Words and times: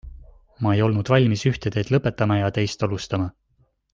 Ma 0.67 0.71
ei 0.77 0.79
olnud 0.85 1.11
valmis 1.15 1.43
ühte 1.51 1.73
teed 1.77 1.93
lõpetama 1.95 2.39
ja 2.41 2.51
teist 2.57 2.87
alustama. 2.89 3.31